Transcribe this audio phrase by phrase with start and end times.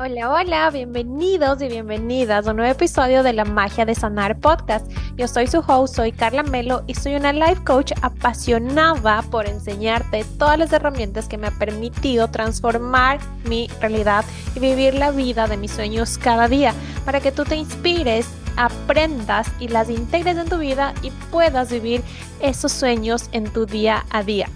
[0.00, 4.88] Hola, hola, bienvenidos y bienvenidas a un nuevo episodio de La Magia de Sanar Podcast.
[5.16, 10.24] Yo soy su host, soy Carla Melo y soy una life coach apasionada por enseñarte
[10.38, 13.18] todas las herramientas que me ha permitido transformar
[13.48, 14.24] mi realidad
[14.54, 16.74] y vivir la vida de mis sueños cada día
[17.04, 22.04] para que tú te inspires, aprendas y las integres en tu vida y puedas vivir
[22.40, 24.48] esos sueños en tu día a día.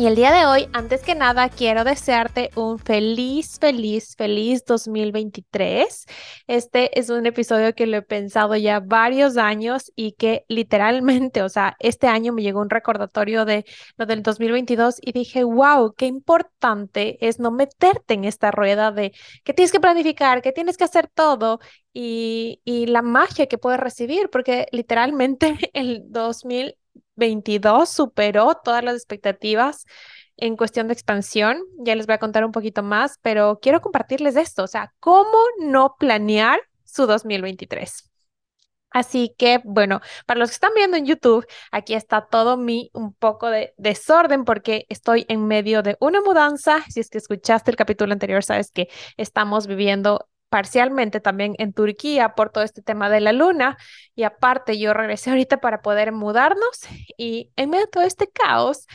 [0.00, 6.06] Y el día de hoy, antes que nada, quiero desearte un feliz, feliz, feliz 2023.
[6.46, 11.50] Este es un episodio que lo he pensado ya varios años y que literalmente, o
[11.50, 13.66] sea, este año me llegó un recordatorio de
[13.98, 19.12] lo del 2022 y dije, wow, qué importante es no meterte en esta rueda de
[19.44, 21.60] que tienes que planificar, que tienes que hacer todo
[21.92, 26.76] y, la magia que puedes recibir, porque literalmente el 2000
[27.20, 29.84] 22 superó todas las expectativas
[30.36, 31.62] en cuestión de expansión.
[31.78, 35.38] Ya les voy a contar un poquito más, pero quiero compartirles esto, o sea, cómo
[35.60, 38.10] no planear su 2023.
[38.92, 43.14] Así que, bueno, para los que están viendo en YouTube, aquí está todo mi un
[43.14, 46.82] poco de desorden porque estoy en medio de una mudanza.
[46.88, 52.34] Si es que escuchaste el capítulo anterior, sabes que estamos viviendo parcialmente también en Turquía
[52.34, 53.78] por todo este tema de la luna.
[54.14, 56.82] Y aparte yo regresé ahorita para poder mudarnos
[57.16, 58.86] y en medio de todo este caos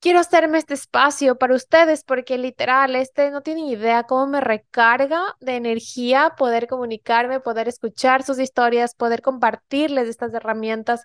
[0.00, 5.20] quiero hacerme este espacio para ustedes porque literal, este no tienen idea cómo me recarga
[5.40, 11.02] de energía poder comunicarme, poder escuchar sus historias, poder compartirles estas herramientas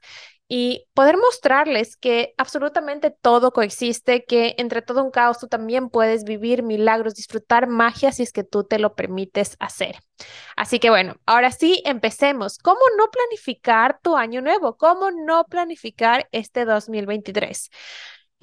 [0.48, 6.26] y poder mostrarles que absolutamente todo coexiste, que entre todo un caos tú también puedes
[6.26, 9.98] vivir milagros, disfrutar magia si es que tú te lo permites hacer.
[10.56, 12.58] Así que bueno, ahora sí, empecemos.
[12.60, 14.78] ¿Cómo no planificar tu año nuevo?
[14.78, 17.70] ¿Cómo no planificar este 2023?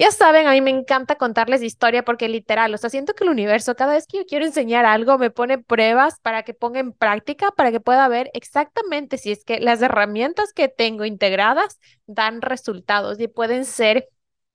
[0.00, 3.28] Ya saben, a mí me encanta contarles historia porque literal, o sea, siento que el
[3.30, 6.94] universo, cada vez que yo quiero enseñar algo, me pone pruebas para que ponga en
[6.94, 12.40] práctica, para que pueda ver exactamente si es que las herramientas que tengo integradas dan
[12.40, 14.08] resultados y pueden ser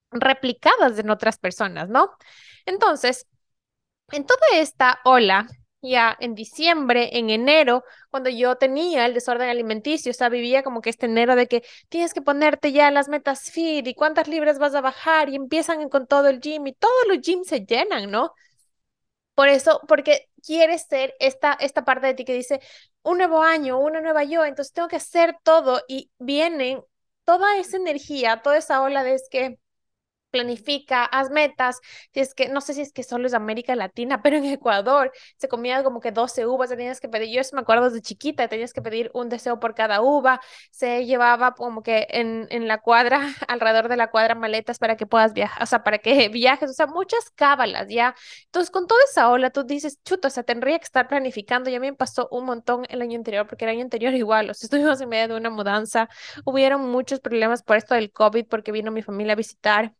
[0.10, 2.10] replicadas en otras personas, ¿no?
[2.66, 3.28] Entonces,
[4.12, 5.48] en toda esta ola
[5.90, 10.82] ya en diciembre, en enero, cuando yo tenía el desorden alimenticio, o sea, vivía como
[10.82, 14.60] que este enero de que tienes que ponerte ya las metas fit y cuántas libras
[14.60, 18.12] vas a bajar y empiezan con todo el gym y todos los gyms se llenan,
[18.12, 18.34] ¿no?
[19.34, 22.62] Por eso, porque quieres ser esta, esta parte de ti que dice
[23.04, 26.82] un nuevo año, una nueva yo, entonces tengo que hacer todo y vienen
[27.26, 29.60] toda esa energía, toda esa ola de es que
[30.36, 31.80] planifica, haz metas,
[32.14, 35.12] si es que, no sé si es que solo es América Latina, pero en Ecuador
[35.38, 38.74] se comía como que 12 uvas, tenías que pedir, yo me acuerdo desde chiquita, tenías
[38.74, 40.42] que pedir un deseo por cada uva,
[40.72, 45.06] se llevaba como que en, en la cuadra, alrededor de la cuadra maletas para que
[45.06, 48.14] puedas viajar, o sea, para que viajes, o sea, muchas cábalas, ¿ya?
[48.46, 51.76] Entonces, con toda esa ola, tú dices, chuto, o sea, tendría que estar planificando, y
[51.76, 54.54] a mí me pasó un montón el año anterior, porque el año anterior igual, o
[54.54, 56.10] sea, estuvimos en medio de una mudanza,
[56.46, 59.94] hubieron muchos problemas por esto del COVID, porque vino mi familia a visitar,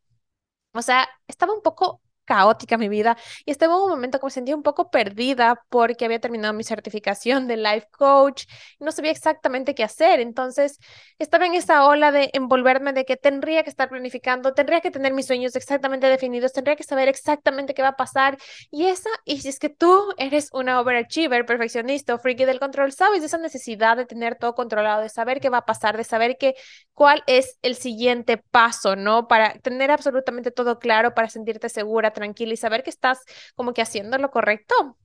[0.76, 4.32] o sea, estaba un poco caótica mi vida y estaba en un momento que me
[4.32, 8.46] sentía un poco perdida porque había terminado mi certificación de life coach
[8.80, 10.20] y no sabía exactamente qué hacer.
[10.20, 10.80] Entonces
[11.20, 15.14] estaba en esa ola de envolverme de que tendría que estar planificando, tendría que tener
[15.14, 18.38] mis sueños exactamente definidos, tendría que saber exactamente qué va a pasar.
[18.72, 22.92] Y esa, y si es que tú eres una overachiever, perfeccionista o freaky del control,
[22.92, 26.38] sabes esa necesidad de tener todo controlado, de saber qué va a pasar, de saber
[26.38, 26.56] que,
[26.96, 29.28] cuál es el siguiente paso, ¿no?
[29.28, 33.20] Para tener absolutamente todo claro, para sentirte segura tranquila y saber que estás
[33.56, 34.98] como que haciendo lo correcto.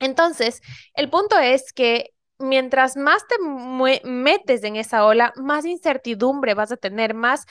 [0.00, 0.60] Entonces,
[0.94, 3.36] el punto es que mientras más te
[4.04, 7.46] metes en esa ola, más incertidumbre vas a tener, más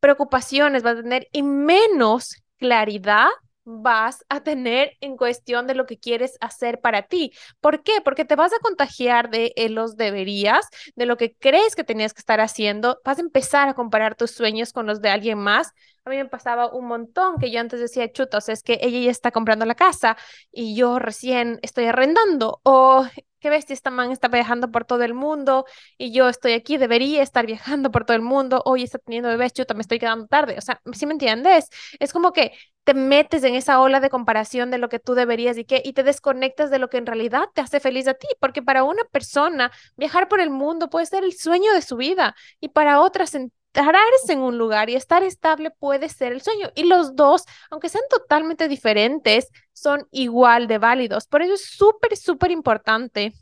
[0.00, 3.28] preocupaciones vas a tener y menos claridad
[3.64, 7.32] vas a tener en cuestión de lo que quieres hacer para ti.
[7.60, 8.00] ¿Por qué?
[8.04, 12.12] Porque te vas a contagiar de eh, los deberías, de lo que crees que tenías
[12.14, 15.72] que estar haciendo, vas a empezar a comparar tus sueños con los de alguien más.
[16.04, 19.10] A mí me pasaba un montón que yo antes decía, chutos, es que ella ya
[19.10, 20.16] está comprando la casa
[20.50, 23.06] y yo recién estoy arrendando o
[23.38, 25.64] qué bestia, esta man está viajando por todo el mundo
[25.98, 29.52] y yo estoy aquí, debería estar viajando por todo el mundo, hoy está teniendo bebés,
[29.52, 30.56] chuta, me estoy quedando tarde.
[30.58, 31.68] O sea, ¿sí me entiendes?
[32.00, 32.52] Es como que
[32.84, 35.92] te metes en esa ola de comparación de lo que tú deberías y que y
[35.92, 39.04] te desconectas de lo que en realidad te hace feliz a ti, porque para una
[39.12, 43.26] persona viajar por el mundo puede ser el sueño de su vida y para otra
[43.74, 46.70] sentarse en un lugar y estar estable puede ser el sueño.
[46.74, 51.26] Y los dos, aunque sean totalmente diferentes, son igual de válidos.
[51.26, 53.32] Por eso es súper, súper importante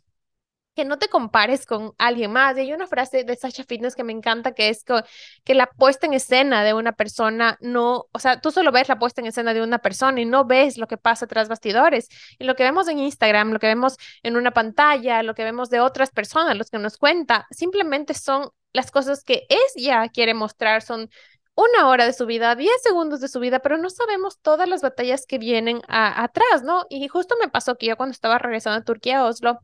[0.77, 2.57] que no te compares con alguien más.
[2.57, 5.03] Y hay una frase de Sasha Fitness que me encanta, que es que,
[5.45, 8.99] que, la puesta en escena de una persona no, o sea, tú solo ves la
[8.99, 12.09] puesta en escena de una persona y no ves lo que pasa tras bastidores.
[12.39, 15.71] Y lo que vemos en Instagram, lo que vemos en una pantalla, lo que vemos
[15.71, 19.47] de otras personas, los que nos cuenta, simplemente son las cosas que
[19.77, 21.11] ella quiere mostrar, son
[21.55, 24.83] una hora de su vida, 10 segundos de su vida, pero no sabemos todas las
[24.83, 26.87] batallas que vienen atrás, ¿no?
[26.89, 29.61] Y justo me pasó que yo cuando estaba regresando a Turquía, a Oslo,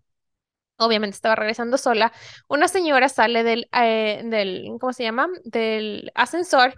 [0.79, 2.13] obviamente estaba regresando sola,
[2.49, 5.29] una señora sale del, eh, del, ¿cómo se llama?
[5.45, 6.75] Del ascensor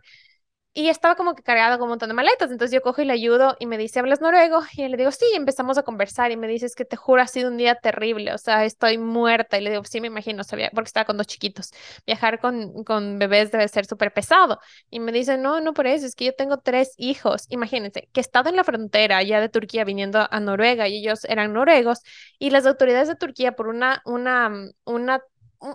[0.75, 2.51] y estaba como que cargada con un montón de maletas.
[2.51, 4.61] Entonces yo cojo y le ayudo y me dice, ¿hablas noruego?
[4.75, 7.27] Y le digo, sí, empezamos a conversar y me dice, es que te juro, ha
[7.27, 9.59] sido un día terrible, o sea, estoy muerta.
[9.59, 11.71] Y le digo, sí, me imagino, sabía, porque estaba con dos chiquitos.
[12.07, 14.61] Viajar con, con bebés debe ser súper pesado.
[14.91, 17.47] Y me dice, no, no por eso, es que yo tengo tres hijos.
[17.49, 21.25] Imagínense, que he estado en la frontera ya de Turquía viniendo a Noruega y ellos
[21.25, 22.01] eran noruegos
[22.39, 24.51] y las autoridades de Turquía por una, una,
[24.85, 25.21] una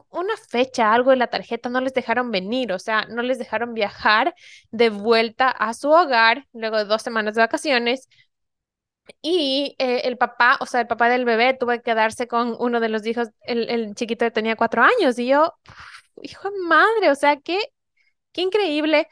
[0.09, 3.73] una fecha, algo en la tarjeta, no les dejaron venir, o sea, no les dejaron
[3.73, 4.33] viajar
[4.71, 8.07] de vuelta a su hogar luego de dos semanas de vacaciones.
[9.21, 12.79] Y eh, el papá, o sea, el papá del bebé tuvo que quedarse con uno
[12.79, 15.53] de los hijos, el, el chiquito tenía cuatro años, y yo,
[16.21, 17.59] hijo de madre, o sea, qué,
[18.33, 19.07] qué increíble,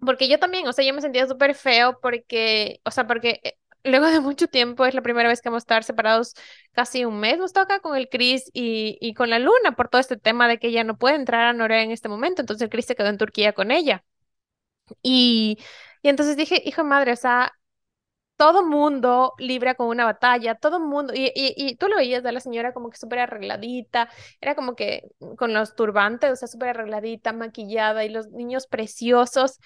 [0.00, 3.54] porque yo también, o sea, yo me sentía súper feo porque, o sea, porque eh,
[3.84, 6.34] luego de mucho tiempo, es la primera vez que vamos a estar separados
[6.72, 7.38] casi un mes.
[7.38, 10.58] Nos toca con el Chris y, y con la Luna por todo este tema de
[10.58, 12.42] que ella no puede entrar a Noruega en este momento.
[12.42, 14.04] Entonces el Chris se quedó en Turquía con ella.
[15.02, 15.58] Y,
[16.02, 17.52] y entonces dije, hijo de madre, o sea,
[18.36, 22.32] todo mundo libra con una batalla, todo mundo, y, y, y tú lo veías de
[22.32, 24.10] la señora como que súper arregladita,
[24.40, 25.04] era como que
[25.38, 29.60] con los turbantes, o sea, súper arregladita, maquillada y los niños preciosos.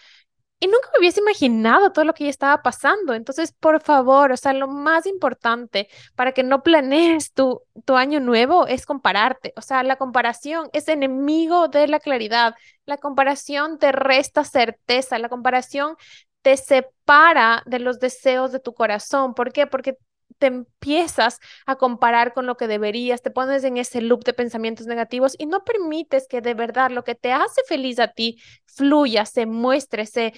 [0.60, 3.14] Y nunca me hubiese imaginado todo lo que ya estaba pasando.
[3.14, 8.18] Entonces, por favor, o sea, lo más importante para que no planees tu, tu año
[8.18, 9.52] nuevo es compararte.
[9.56, 12.56] O sea, la comparación es enemigo de la claridad.
[12.86, 15.18] La comparación te resta certeza.
[15.20, 15.96] La comparación
[16.42, 19.34] te separa de los deseos de tu corazón.
[19.34, 19.68] ¿Por qué?
[19.68, 19.96] Porque
[20.38, 24.86] te empiezas a comparar con lo que deberías, te pones en ese loop de pensamientos
[24.86, 29.26] negativos y no permites que de verdad lo que te hace feliz a ti fluya,
[29.26, 30.32] se muestre, se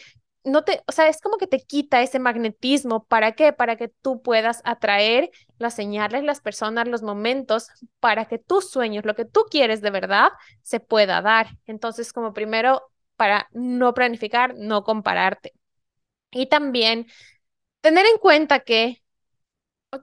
[0.44, 3.04] no te, o sea, es como que te quita ese magnetismo.
[3.04, 3.52] ¿Para qué?
[3.52, 7.68] Para que tú puedas atraer las señales, las personas, los momentos,
[8.00, 10.30] para que tus sueños, lo que tú quieres de verdad,
[10.62, 11.48] se pueda dar.
[11.66, 12.82] Entonces, como primero,
[13.16, 15.52] para no planificar, no compararte.
[16.32, 17.06] Y también
[17.80, 19.02] tener en cuenta que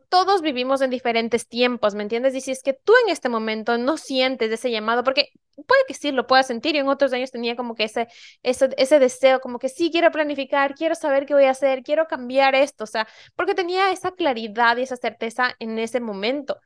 [0.10, 2.36] todos vivimos en diferentes tiempos, ¿me entiendes?
[2.36, 5.94] Y si es que tú en este momento no sientes ese llamado, porque puede que
[5.94, 8.08] sí lo puedas sentir, y en otros años tenía como que ese,
[8.44, 12.08] ese, ese deseo, como que sí quiero planificar, quiero saber qué voy a hacer, quiero
[12.08, 16.60] cambiar esto, o sea, porque tenía esa claridad y esa certeza en ese momento.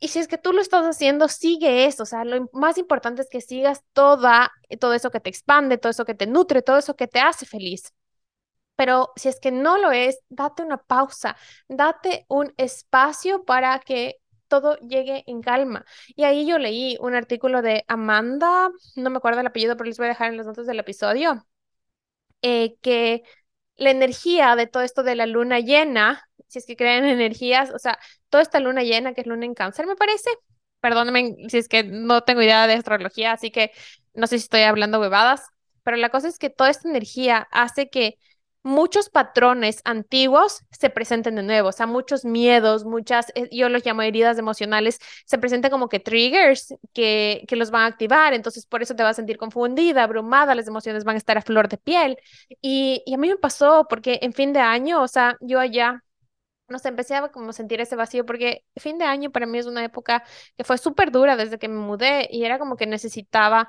[0.00, 3.22] Y si es que tú lo estás haciendo, sigue eso, o sea, lo más importante
[3.22, 6.78] es que sigas toda, todo eso que te expande, todo eso que te nutre, todo
[6.78, 7.92] eso que te hace feliz.
[8.76, 11.36] Pero si es que no lo es, date una pausa,
[11.68, 14.16] date un espacio para que
[14.48, 15.84] todo llegue en calma.
[16.16, 19.98] Y ahí yo leí un artículo de Amanda, no me acuerdo el apellido, pero les
[19.98, 21.46] voy a dejar en las notas del episodio,
[22.42, 23.22] eh, que
[23.76, 27.78] la energía de todo esto de la luna llena, si es que creen energías, o
[27.78, 27.98] sea,
[28.28, 30.30] toda esta luna llena que es luna en cáncer, me parece,
[30.80, 33.72] perdónenme si es que no tengo idea de astrología, así que
[34.14, 35.42] no sé si estoy hablando huevadas,
[35.82, 38.18] pero la cosa es que toda esta energía hace que
[38.64, 43.86] muchos patrones antiguos se presenten de nuevo, o sea, muchos miedos, muchas, eh, yo los
[43.86, 48.66] llamo heridas emocionales, se presentan como que triggers que, que los van a activar, entonces
[48.66, 51.68] por eso te vas a sentir confundida, abrumada, las emociones van a estar a flor
[51.68, 52.16] de piel.
[52.62, 56.02] Y, y a mí me pasó porque en fin de año, o sea, yo allá
[56.68, 59.66] no sé, empecé a como sentir ese vacío porque fin de año para mí es
[59.66, 60.24] una época
[60.56, 63.68] que fue súper dura desde que me mudé y era como que necesitaba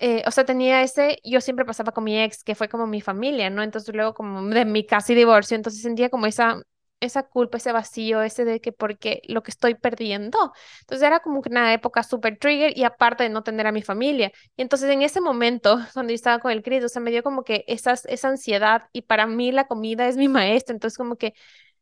[0.00, 3.00] eh, o sea, tenía ese, yo siempre pasaba con mi ex, que fue como mi
[3.02, 3.62] familia, ¿no?
[3.62, 6.62] Entonces luego como de mi casi divorcio, entonces sentía como esa,
[7.00, 10.52] esa culpa, ese vacío, ese de que porque lo que estoy perdiendo.
[10.80, 14.32] Entonces era como una época súper trigger y aparte de no tener a mi familia.
[14.56, 17.22] Y entonces en ese momento, cuando yo estaba con el Cristo, o sea, me dio
[17.22, 21.16] como que esas, esa ansiedad y para mí la comida es mi maestra, entonces como
[21.16, 21.34] que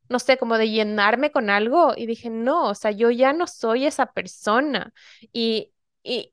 [0.08, 3.46] no sé, como de llenarme con algo y dije, no, o sea, yo ya no
[3.46, 4.92] soy esa persona.
[5.32, 5.72] Y,
[6.02, 6.32] y,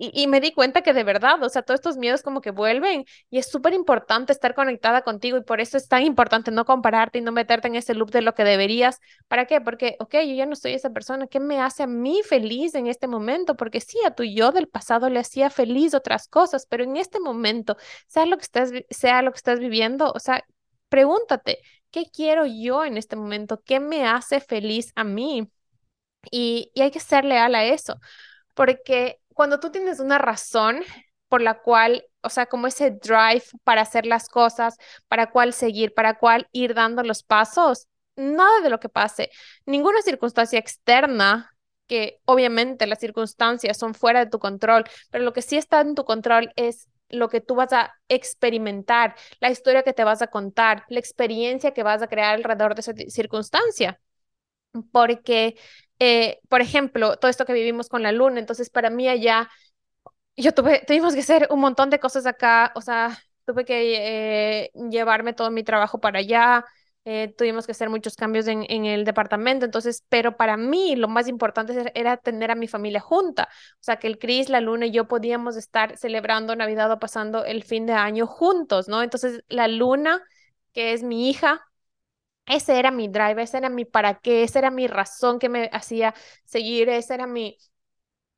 [0.00, 3.04] y, me di cuenta que de verdad, o sea, todos estos miedos como que vuelven
[3.30, 7.18] y es súper importante estar conectada contigo y por eso es tan importante no compararte
[7.18, 9.00] y no meterte en ese loop de lo que deberías.
[9.26, 9.60] ¿Para qué?
[9.60, 12.86] Porque, ok, yo ya no soy esa persona, ¿qué me hace a mí feliz en
[12.86, 13.56] este momento?
[13.56, 17.18] Porque sí, a tu yo del pasado le hacía feliz otras cosas, pero en este
[17.18, 17.76] momento,
[18.06, 20.44] sea lo que estás, sea lo que estás viviendo, o sea,
[20.88, 21.58] pregúntate,
[21.90, 23.62] ¿qué quiero yo en este momento?
[23.64, 25.50] ¿Qué me hace feliz a mí?
[26.30, 27.98] Y, y hay que ser leal a eso,
[28.54, 30.82] porque cuando tú tienes una razón
[31.28, 34.74] por la cual, o sea, como ese drive para hacer las cosas,
[35.06, 39.30] para cuál seguir, para cuál ir dando los pasos, nada de lo que pase,
[39.64, 41.52] ninguna circunstancia externa
[41.86, 45.94] que obviamente las circunstancias son fuera de tu control, pero lo que sí está en
[45.94, 50.26] tu control es lo que tú vas a experimentar, la historia que te vas a
[50.26, 54.00] contar, la experiencia que vas a crear alrededor de esa circunstancia.
[54.92, 55.56] Porque,
[55.98, 59.50] eh, por ejemplo, todo esto que vivimos con la luna, entonces para mí allá,
[60.36, 64.70] yo tuve, tuvimos que hacer un montón de cosas acá, o sea, tuve que eh,
[64.90, 66.64] llevarme todo mi trabajo para allá,
[67.04, 71.08] eh, tuvimos que hacer muchos cambios en, en, el departamento, entonces, pero para mí lo
[71.08, 74.86] más importante era tener a mi familia junta, o sea, que el Cris, la Luna
[74.86, 79.02] y yo podíamos estar celebrando Navidad o pasando el fin de año juntos, ¿no?
[79.02, 80.22] Entonces, la Luna,
[80.72, 81.67] que es mi hija,
[82.48, 85.70] ese era mi drive, ese era mi para qué, esa era mi razón que me
[85.72, 86.14] hacía
[86.44, 87.58] seguir, ese era mi,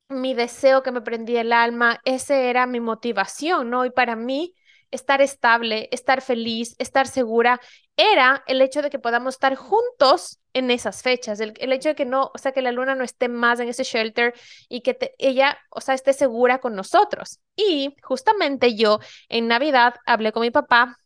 [0.08, 3.84] mi deseo que me prendía el alma, ese era mi motivación, ¿no?
[3.84, 4.54] Y para mí,
[4.90, 7.60] estar estable, estar feliz, estar segura,
[7.96, 12.04] era el hecho de que podamos estar juntos en esas fechas, el, hecho de que
[12.04, 14.34] no, o sea, que la luna no esté más en ese shelter
[14.68, 17.40] y que ella, o sea, esté segura con nosotros.
[17.54, 18.98] Y justamente yo
[19.28, 20.96] en Navidad hablé con mi papá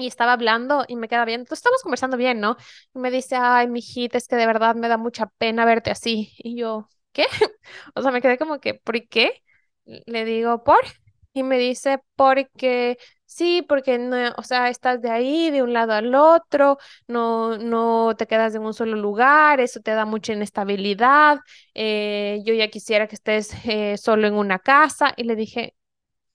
[0.00, 2.56] y estaba hablando y me queda bien, entonces estamos conversando bien, ¿no?
[2.94, 6.32] Y me dice, ay, mijita, es que de verdad me da mucha pena verte así.
[6.38, 7.24] Y yo, ¿qué?
[7.94, 9.42] O sea, me quedé como que, ¿por qué?
[9.84, 10.78] Le digo, ¿por?
[11.32, 15.92] Y me dice, porque sí, porque no, o sea, estás de ahí, de un lado
[15.92, 21.38] al otro, no, no te quedas en un solo lugar, eso te da mucha inestabilidad,
[21.74, 25.14] eh, yo ya quisiera que estés eh, solo en una casa.
[25.16, 25.74] Y le dije,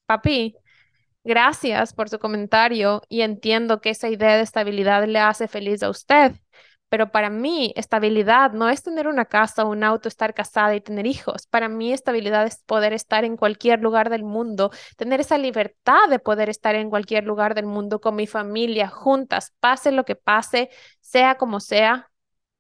[0.06, 0.56] papi,
[1.26, 5.90] gracias por su comentario y entiendo que esa idea de estabilidad le hace feliz a
[5.90, 6.34] usted.
[6.90, 11.06] Pero para mí, estabilidad no es tener una casa, un auto, estar casada y tener
[11.08, 11.48] hijos.
[11.48, 16.20] Para mí, estabilidad es poder estar en cualquier lugar del mundo, tener esa libertad de
[16.20, 20.70] poder estar en cualquier lugar del mundo con mi familia, juntas, pase lo que pase,
[21.02, 22.12] sea como sea,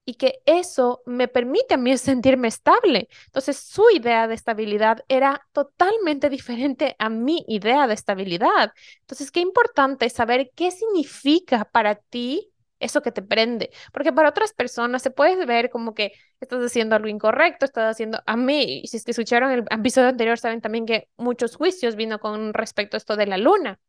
[0.05, 3.09] y que eso me permite a mí sentirme estable.
[3.27, 8.71] Entonces, su idea de estabilidad era totalmente diferente a mi idea de estabilidad.
[9.01, 14.53] Entonces, qué importante saber qué significa para ti eso que te prende, porque para otras
[14.53, 18.97] personas se puede ver como que estás haciendo algo incorrecto, estás haciendo a mí, si
[18.97, 22.99] es que escucharon el episodio anterior, saben también que muchos juicios vino con respecto a
[22.99, 23.79] esto de la luna.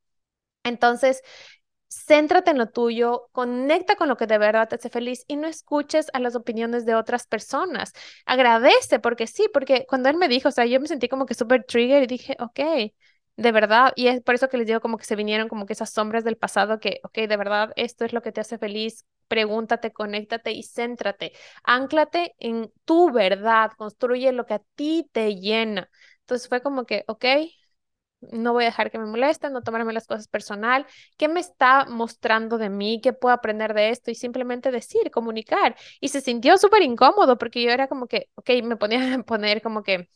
[0.65, 1.23] Entonces,
[1.89, 5.47] céntrate en lo tuyo, conecta con lo que de verdad te hace feliz y no
[5.49, 7.93] escuches a las opiniones de otras personas.
[8.27, 11.35] Agradece, porque sí, porque cuando él me dijo, o sea, yo me sentí como que
[11.35, 12.61] súper trigger y dije, ok,
[13.37, 15.75] de verdad, y es por eso que les digo como que se vinieron como que
[15.75, 19.05] esas sombras del pasado que, ok, de verdad, esto es lo que te hace feliz,
[19.29, 21.33] pregúntate, conéctate y céntrate,
[21.65, 25.91] anclate en tu verdad, construye lo que a ti te llena.
[26.21, 27.25] Entonces fue como que, ok,
[28.33, 31.87] no voy a dejar que me molesten, no tomarme las cosas personal, qué me está
[31.87, 35.77] mostrando de mí, qué puedo aprender de esto y simplemente decir, comunicar.
[36.01, 39.63] Y se sintió súper incómodo porque yo era como que, ok, me ponía a poner
[39.63, 40.09] como que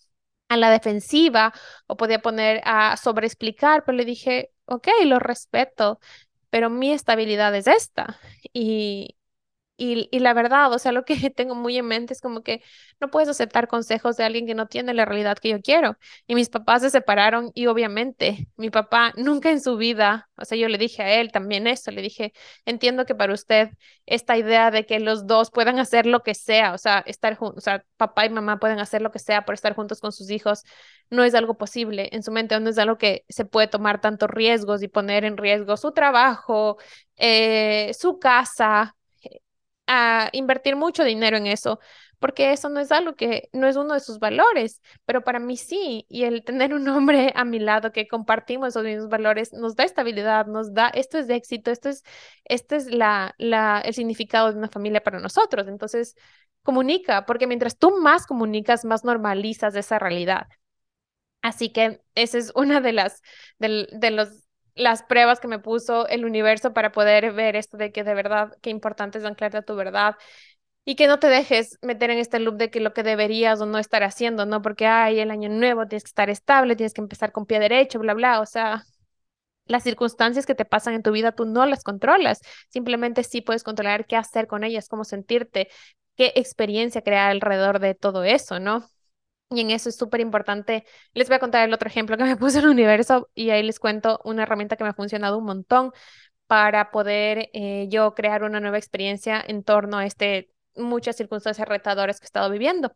[0.49, 1.53] a la defensiva
[1.87, 6.01] o podía poner a sobreexplicar, pero le dije, ok, lo respeto,
[6.51, 8.19] pero mi estabilidad es esta.
[8.53, 9.17] Y,
[9.83, 12.63] y, la verdad, o sea, lo que tengo muy en mente es como que
[13.01, 15.97] no puedes aceptar consejos de alguien que no tiene la realidad que yo quiero.
[16.27, 20.59] Y mis papás se separaron y obviamente mi papá nunca en su vida, o sea,
[20.59, 22.33] yo le dije a él también eso, le dije,
[22.67, 23.71] entiendo que para usted
[24.05, 27.59] esta idea de que los dos puedan hacer lo que sea, o sea, estar juntos,
[27.59, 30.31] o sea, papá y mamá pueden hacer lo que sea por estar juntos con sus
[30.31, 30.63] hijos,
[31.09, 34.29] no es algo posible en su mente, no es algo que se puede tomar tantos
[34.31, 36.77] riesgos y poner en riesgo su trabajo,
[37.17, 38.97] eh, su casa
[39.93, 41.81] a invertir mucho dinero en eso,
[42.21, 45.57] porque eso no es algo que no es uno de sus valores, pero para mí
[45.57, 49.75] sí, y el tener un hombre a mi lado que compartimos esos mismos valores nos
[49.75, 52.05] da estabilidad, nos da, esto es de éxito, esto es,
[52.45, 55.67] este es la, el significado de una familia para nosotros.
[55.67, 56.15] Entonces,
[56.63, 60.47] comunica, porque mientras tú más comunicas, más normalizas esa realidad.
[61.43, 63.23] Así que esa es una de las,
[63.59, 64.47] de los
[64.81, 68.57] las pruebas que me puso el universo para poder ver esto de que de verdad,
[68.63, 70.17] qué importante es anclarte a tu verdad
[70.85, 73.67] y que no te dejes meter en este loop de que lo que deberías o
[73.67, 74.63] no estar haciendo, ¿no?
[74.63, 77.99] Porque, hay el año nuevo tienes que estar estable, tienes que empezar con pie derecho,
[78.01, 78.85] bla, bla, o sea,
[79.67, 83.65] las circunstancias que te pasan en tu vida tú no las controlas, simplemente sí puedes
[83.65, 85.69] controlar qué hacer con ellas, cómo sentirte,
[86.17, 88.85] qué experiencia crear alrededor de todo eso, ¿no?
[89.53, 90.85] Y en eso es súper importante.
[91.13, 93.63] Les voy a contar el otro ejemplo que me puse en el universo y ahí
[93.63, 95.93] les cuento una herramienta que me ha funcionado un montón
[96.47, 102.21] para poder eh, yo crear una nueva experiencia en torno a este muchas circunstancias retadoras
[102.21, 102.95] que he estado viviendo.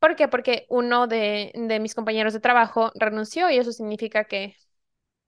[0.00, 0.28] ¿Por qué?
[0.28, 4.56] Porque uno de, de mis compañeros de trabajo renunció y eso significa que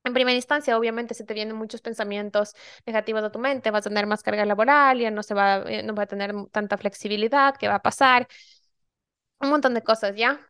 [0.05, 2.55] en primera instancia, obviamente, se te vienen muchos pensamientos
[2.87, 5.83] negativos a tu mente, vas a tener más carga laboral, ya no se va, eh,
[5.83, 8.29] no va a tener tanta flexibilidad, ¿qué va a pasar?
[9.41, 10.41] Un montón de cosas, ¿ya?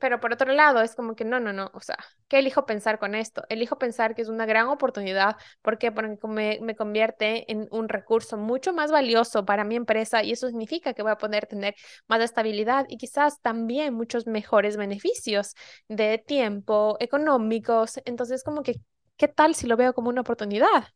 [0.00, 1.96] Pero por otro lado, es como que no, no, no, o sea,
[2.28, 3.44] ¿qué elijo pensar con esto?
[3.48, 5.92] Elijo pensar que es una gran oportunidad, ¿por qué?
[5.92, 10.48] Porque me, me convierte en un recurso mucho más valioso para mi empresa y eso
[10.48, 11.74] significa que voy a poder tener
[12.08, 15.54] más estabilidad y quizás también muchos mejores beneficios
[15.88, 18.00] de tiempo, económicos.
[18.04, 18.76] Entonces, como que,
[19.16, 20.88] ¿qué tal si lo veo como una oportunidad?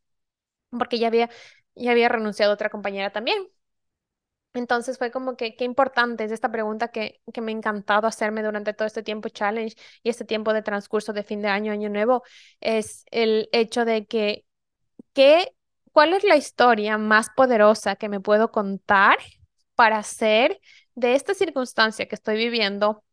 [0.70, 1.30] Porque ya había,
[1.74, 3.48] ya había renunciado otra compañera también.
[4.54, 8.42] Entonces fue como que qué importante es esta pregunta que, que me ha encantado hacerme
[8.42, 11.88] durante todo este tiempo challenge y este tiempo de transcurso de fin de año, año
[11.90, 12.22] nuevo,
[12.60, 14.44] es el hecho de que,
[15.14, 15.54] ¿qué,
[15.92, 19.18] ¿cuál es la historia más poderosa que me puedo contar
[19.74, 20.60] para hacer
[20.94, 23.04] de esta circunstancia que estoy viviendo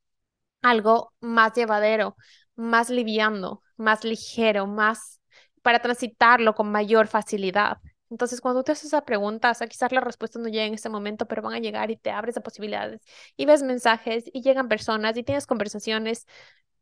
[0.61, 2.17] algo más llevadero,
[2.55, 5.21] más liviano, más ligero, más
[5.63, 7.77] para transitarlo con mayor facilidad?
[8.11, 10.89] Entonces, cuando te haces esa pregunta, o sea, quizás la respuesta no llega en ese
[10.89, 13.01] momento, pero van a llegar y te abres a posibilidades
[13.37, 16.27] y ves mensajes y llegan personas y tienes conversaciones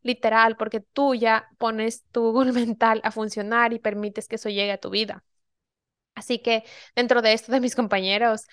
[0.02, 4.72] literal, porque tú ya pones tu Google mental a funcionar y permites que eso llegue
[4.72, 5.24] a tu vida.
[6.14, 6.64] Así que
[6.96, 8.46] dentro de esto de mis compañeros,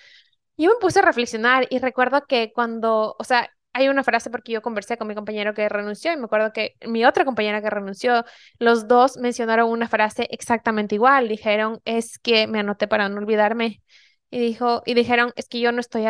[0.56, 4.52] yo me puse a reflexionar y recuerdo que cuando, o sea, hay una frase porque
[4.52, 7.70] yo conversé con mi compañero que renunció y me acuerdo que mi otra compañera que
[7.70, 8.24] renunció,
[8.58, 11.28] los dos mencionaron una frase exactamente igual.
[11.28, 13.80] Dijeron, es que me anoté para no olvidarme.
[14.30, 16.06] Y, dijo, y dijeron, es que yo no estoy,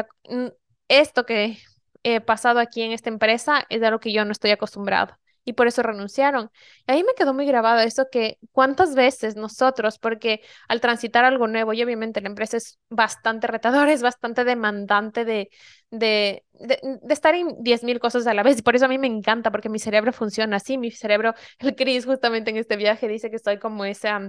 [0.88, 1.58] esto que
[2.04, 5.14] he pasado aquí en esta empresa es de lo que yo no estoy acostumbrado
[5.48, 6.50] y por eso renunciaron.
[6.86, 11.46] Y ahí me quedó muy grabado eso que cuántas veces nosotros, porque al transitar algo
[11.48, 15.50] nuevo, y obviamente la empresa es bastante retadora, es bastante demandante de,
[15.90, 16.78] de, de,
[17.08, 19.68] estar en 10.000 cosas a la vez, y por eso a mí me encanta, porque
[19.70, 23.58] mi cerebro funciona así, mi cerebro, el Chris justamente en este viaje dice que estoy
[23.58, 24.28] como esa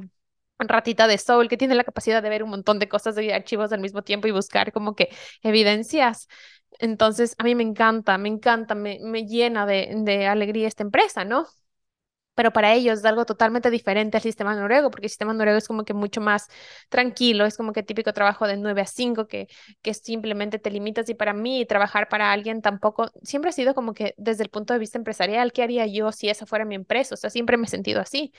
[0.59, 3.71] ratita de soul que tiene la capacidad de ver un montón de cosas y archivos
[3.71, 5.09] al mismo tiempo y buscar como que
[5.41, 6.27] evidencias.
[6.79, 11.25] Entonces, a mí me encanta, me encanta, me, me llena de, de alegría esta empresa,
[11.25, 11.47] ¿no?
[12.35, 15.67] pero para ellos es algo totalmente diferente al sistema noruego, porque el sistema noruego es
[15.67, 16.47] como que mucho más
[16.87, 19.49] tranquilo, es como que típico trabajo de 9 a 5, que,
[19.81, 23.93] que simplemente te limitas y para mí trabajar para alguien tampoco, siempre ha sido como
[23.93, 27.15] que desde el punto de vista empresarial, ¿qué haría yo si esa fuera mi empresa?
[27.15, 28.31] O sea, siempre me he sentido así.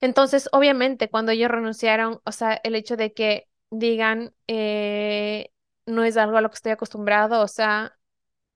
[0.00, 5.50] Entonces, obviamente, cuando ellos renunciaron, o sea, el hecho de que digan, eh,
[5.86, 7.96] no es algo a lo que estoy acostumbrado, o sea,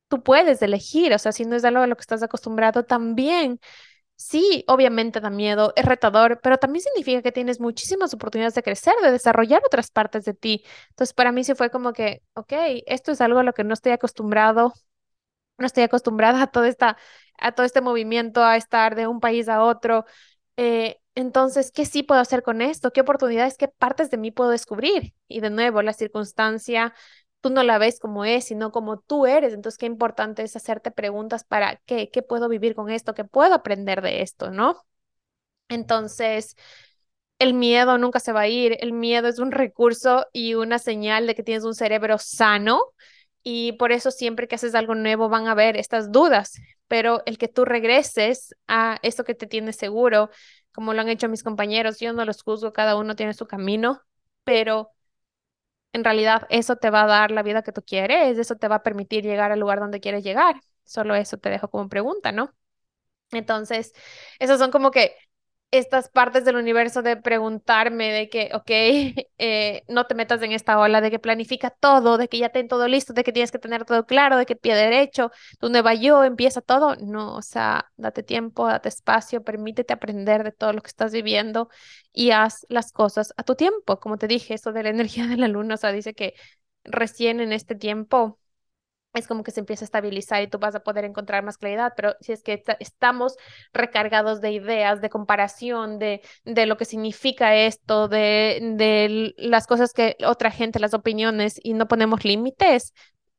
[0.08, 3.60] tú puedes elegir, o sea, si no es algo a lo que estás acostumbrado, también.
[4.16, 8.94] Sí, obviamente da miedo, es retador, pero también significa que tienes muchísimas oportunidades de crecer,
[9.02, 10.64] de desarrollar otras partes de ti.
[10.90, 12.52] Entonces, para mí sí fue como que, ok,
[12.86, 14.72] esto es algo a lo que no estoy acostumbrado,
[15.58, 16.96] no estoy acostumbrada a todo, esta,
[17.38, 20.04] a todo este movimiento, a estar de un país a otro.
[20.56, 22.92] Eh, entonces, ¿qué sí puedo hacer con esto?
[22.92, 25.14] ¿Qué oportunidades, qué partes de mí puedo descubrir?
[25.28, 26.94] Y de nuevo, la circunstancia,
[27.40, 29.52] tú no la ves como es, sino como tú eres.
[29.54, 33.54] Entonces, qué importante es hacerte preguntas para qué, qué puedo vivir con esto, qué puedo
[33.54, 34.84] aprender de esto, ¿no?
[35.68, 36.56] Entonces,
[37.38, 38.76] el miedo nunca se va a ir.
[38.80, 42.80] El miedo es un recurso y una señal de que tienes un cerebro sano
[43.42, 46.54] y por eso siempre que haces algo nuevo van a haber estas dudas,
[46.88, 50.30] pero el que tú regreses a esto que te tiene seguro,
[50.74, 52.00] como lo han hecho mis compañeros.
[52.00, 54.02] Yo no los juzgo, cada uno tiene su camino,
[54.44, 54.92] pero
[55.92, 58.76] en realidad eso te va a dar la vida que tú quieres, eso te va
[58.76, 60.60] a permitir llegar al lugar donde quieres llegar.
[60.84, 62.54] Solo eso te dejo como pregunta, ¿no?
[63.32, 63.92] Entonces,
[64.40, 65.16] esos son como que
[65.78, 68.70] estas partes del universo de preguntarme de que, ok,
[69.38, 72.68] eh, no te metas en esta ola, de que planifica todo, de que ya ten
[72.68, 75.94] todo listo, de que tienes que tener todo claro, de que pie derecho, tu nueva
[75.94, 76.96] yo empieza todo.
[76.96, 81.68] No, o sea, date tiempo, date espacio, permítete aprender de todo lo que estás viviendo
[82.12, 83.98] y haz las cosas a tu tiempo.
[84.00, 86.34] Como te dije, eso de la energía de la luna, o sea, dice que
[86.84, 88.38] recién en este tiempo
[89.14, 91.92] es como que se empieza a estabilizar y tú vas a poder encontrar más claridad,
[91.96, 93.36] pero si es que estamos
[93.72, 99.92] recargados de ideas, de comparación, de, de lo que significa esto, de, de las cosas
[99.92, 102.92] que otra gente, las opiniones, y no ponemos límites,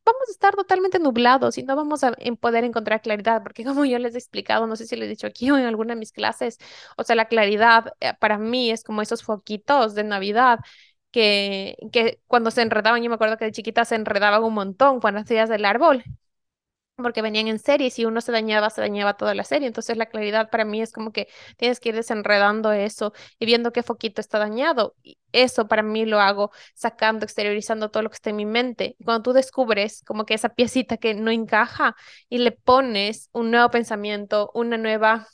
[0.06, 3.98] vamos a estar totalmente nublados y no vamos a poder encontrar claridad, porque como yo
[4.00, 6.12] les he explicado, no sé si les he dicho aquí o en alguna de mis
[6.12, 6.58] clases,
[6.98, 10.60] o sea, la claridad eh, para mí es como esos foquitos de Navidad
[11.16, 15.22] que, cuando se enredaban, yo me acuerdo que de chiquita se enredaban un montón cuando
[15.22, 16.04] hacías el árbol.
[16.98, 19.68] porque venían en serie y si uno se dañaba, se dañaba toda la serie.
[19.68, 23.72] Entonces la claridad para mí es como que tienes que ir desenredando eso y viendo
[23.74, 24.96] qué foquito está dañado.
[25.04, 28.96] Y eso para mí lo hago sacando, exteriorizando todo lo que está en mi mente.
[29.00, 31.96] Y cuando tú descubres como que esa piecita que no encaja
[32.30, 35.28] y le pones un nuevo pensamiento, una nueva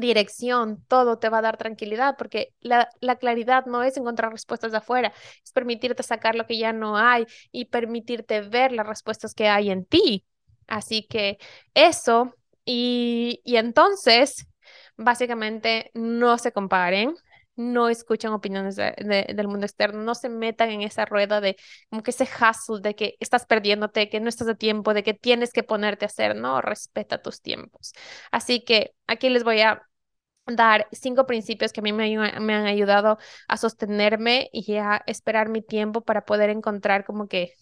[0.00, 4.72] dirección, todo te va a dar tranquilidad, porque la, la, claridad no es encontrar respuestas
[4.72, 5.12] de afuera,
[5.44, 9.70] es permitirte sacar lo que ya no hay y permitirte ver las respuestas que hay
[9.70, 10.24] en ti.
[10.66, 11.38] Así que
[11.74, 14.46] eso, y, y entonces,
[14.96, 17.14] básicamente, no se comparen,
[17.56, 21.56] no escuchen opiniones de, del mundo externo, no se metan en esa rueda de
[21.90, 25.14] como que ese hustle de que estás perdiéndote, que no estás a tiempo, de que
[25.14, 27.92] tienes que ponerte a hacer, no, respeta tus tiempos.
[28.30, 29.82] Así que aquí les voy a
[30.46, 35.48] dar cinco principios que a mí me, me han ayudado a sostenerme y a esperar
[35.48, 37.52] mi tiempo para poder encontrar como que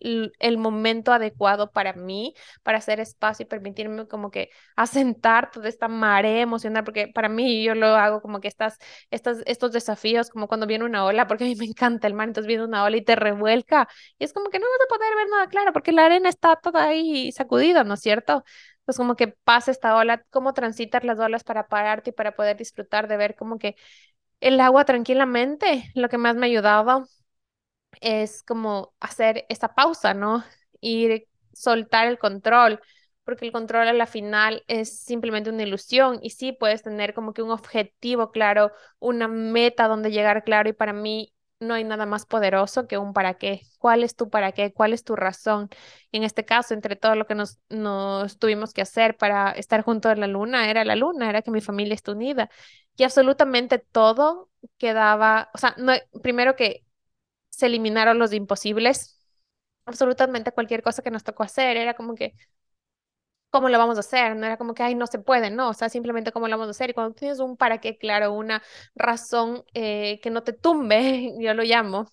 [0.00, 5.88] el momento adecuado para mí, para hacer espacio y permitirme como que asentar toda esta
[5.88, 8.78] marea emocional, porque para mí yo lo hago como que estas,
[9.10, 12.48] estos desafíos, como cuando viene una ola, porque a mí me encanta el mar, entonces
[12.48, 15.28] viene una ola y te revuelca, y es como que no vas a poder ver
[15.30, 18.44] nada claro, porque la arena está toda ahí sacudida, ¿no es cierto?
[18.84, 22.56] Pues como que pasa esta ola, cómo transitar las olas para pararte y para poder
[22.56, 23.76] disfrutar de ver como que
[24.40, 27.04] el agua tranquilamente, lo que más me ayudaba
[28.00, 30.44] es como hacer esa pausa, ¿no?
[30.80, 32.80] Ir soltar el control,
[33.24, 37.32] porque el control a la final es simplemente una ilusión y sí puedes tener como
[37.32, 42.04] que un objetivo claro, una meta donde llegar claro y para mí no hay nada
[42.06, 43.62] más poderoso que un para qué.
[43.78, 44.72] ¿Cuál es tu para qué?
[44.74, 45.70] ¿Cuál es tu razón?
[46.12, 50.08] en este caso, entre todo lo que nos, nos tuvimos que hacer para estar junto
[50.08, 52.50] a la luna, era la luna, era que mi familia esté unida.
[52.96, 55.76] Y absolutamente todo quedaba, o sea,
[56.22, 56.85] primero que
[57.56, 59.18] se eliminaron los imposibles.
[59.86, 62.34] Absolutamente cualquier cosa que nos tocó hacer era como que,
[63.50, 64.36] ¿cómo lo vamos a hacer?
[64.36, 66.68] No era como que, ay, no se puede, no, o sea, simplemente cómo lo vamos
[66.68, 66.90] a hacer.
[66.90, 68.62] Y cuando tienes un para qué, claro, una
[68.94, 72.06] razón eh, que no te tumbe, yo lo llamo,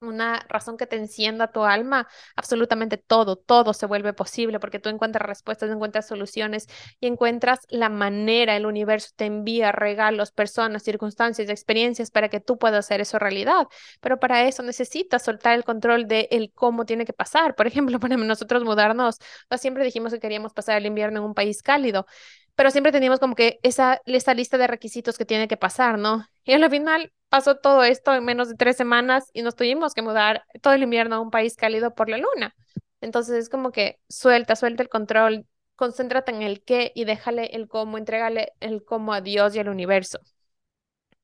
[0.00, 4.88] una razón que te encienda tu alma, absolutamente todo, todo se vuelve posible porque tú
[4.88, 6.66] encuentras respuestas, encuentras soluciones
[7.00, 12.58] y encuentras la manera, el universo te envía regalos, personas, circunstancias, experiencias para que tú
[12.58, 13.66] puedas hacer eso realidad.
[14.00, 17.54] Pero para eso necesitas soltar el control de el cómo tiene que pasar.
[17.54, 19.16] Por ejemplo, para nosotros mudarnos,
[19.58, 22.06] siempre dijimos que queríamos pasar el invierno en un país cálido
[22.54, 26.26] pero siempre teníamos como que esa, esa lista de requisitos que tiene que pasar, ¿no?
[26.44, 30.02] Y al final pasó todo esto en menos de tres semanas y nos tuvimos que
[30.02, 32.54] mudar todo el invierno a un país cálido por la luna.
[33.00, 37.68] Entonces es como que suelta, suelta el control, concéntrate en el qué y déjale el
[37.68, 40.20] cómo, entrégale el cómo a Dios y al universo.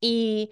[0.01, 0.51] Y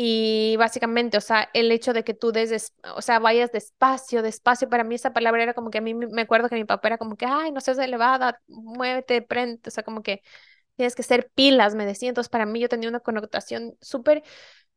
[0.00, 4.70] y básicamente, o sea, el hecho de que tú des, o sea, vayas despacio, despacio,
[4.70, 6.98] para mí esa palabra era como que a mí me acuerdo que mi papá era
[7.00, 10.22] como que, ay, no seas elevada, muévete, prende, o sea, como que
[10.76, 12.08] tienes que ser pilas, me decía.
[12.10, 14.22] Entonces, para mí yo tenía una connotación súper,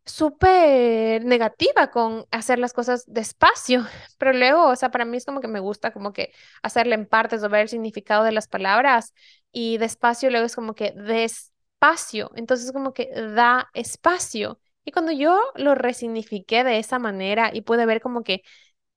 [0.10, 3.86] súper negativa con hacer las cosas despacio,
[4.17, 7.06] pero luego, o sea, para mí es como que me gusta como que hacerle en
[7.08, 9.13] partes o ver el significado de las palabras
[9.52, 14.60] y despacio luego es como que despacio, entonces como que da espacio.
[14.86, 18.41] Y cuando yo lo resignifiqué de esa manera y pude ver como que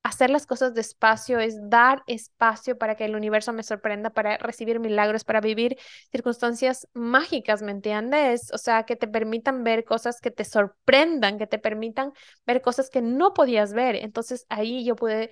[0.02, 4.80] hacer las cosas despacio es dar espacio para que el universo me sorprenda, para recibir
[4.80, 5.78] milagros, para vivir
[6.10, 8.50] circunstancias mágicas, ¿me entiendes?
[8.52, 12.12] O sea, que te permitan ver cosas que te sorprendan, que te permitan
[12.46, 13.96] ver cosas que no podías ver.
[13.96, 15.30] Entonces ahí yo pude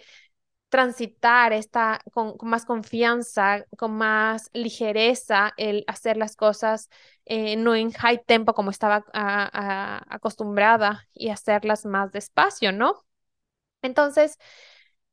[0.68, 6.88] transitar esta con, más confianza, con más ligereza, el hacer las cosas
[7.26, 13.04] eh, no en high tempo como estaba acostumbrada y hacerlas más despacio, ¿no?
[13.82, 14.38] Entonces,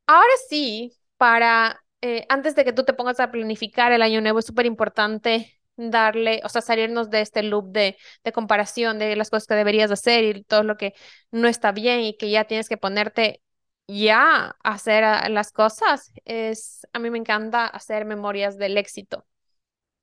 [0.06, 4.38] ahora sí, para eh, antes de que tú te pongas a planificar el año nuevo,
[4.40, 9.30] es súper importante darle, o sea, salirnos de este loop de, de comparación de las
[9.30, 10.94] cosas que deberías hacer y todo lo que
[11.30, 13.42] no está bien y que ya tienes que ponerte
[13.86, 16.12] ya hacer ah, las cosas.
[16.24, 19.26] Es, a mí me encanta hacer memorias del éxito.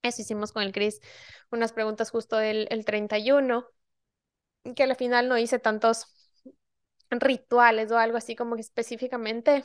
[0.03, 0.99] Eso hicimos con el Chris,
[1.51, 3.67] unas preguntas justo del el 31,
[4.75, 6.07] que al final no hice tantos
[7.11, 9.63] rituales o algo así como que específicamente,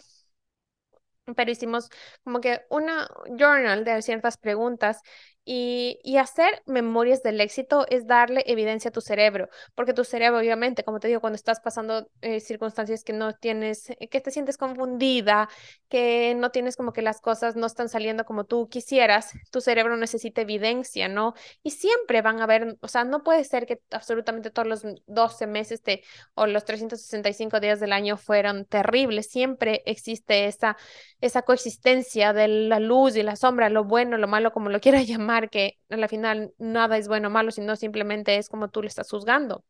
[1.36, 1.88] pero hicimos
[2.24, 5.00] como que una journal de ciertas preguntas
[5.44, 10.84] Y, hacer memorias del éxito es darle evidencia a tu cerebro, porque tu cerebro, obviamente,
[10.84, 14.58] como te digo, cuando estás pasando eh, circunstancias que no tienes, eh, que te sientes
[14.58, 15.48] confundida,
[15.88, 19.96] que no tienes como que las cosas no están saliendo como tú quisieras, tu cerebro
[19.96, 21.32] necesita evidencia, ¿no?
[21.62, 25.46] Y siempre van a haber, o sea, no puede ser que absolutamente todos los 12
[25.46, 26.02] meses te,
[26.34, 30.76] o los 365 días del año fueron terribles, siempre existe esa,
[31.22, 35.06] esa coexistencia de la luz y la sombra, lo bueno, lo malo, como lo quieras
[35.06, 38.82] llamar que a la final nada es bueno o malo, sino simplemente es como tú
[38.82, 39.64] le estás juzgando.